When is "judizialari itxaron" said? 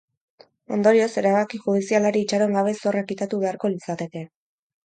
1.65-2.57